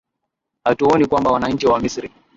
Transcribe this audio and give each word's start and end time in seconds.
hatuoni 0.63 1.05
kwamba 1.05 1.31
wananchi 1.31 1.67
wa 1.67 1.79
misri 1.79 2.11